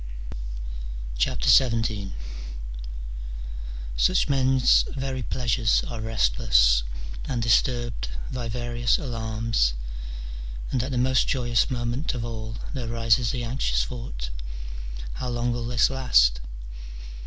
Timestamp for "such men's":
3.95-4.83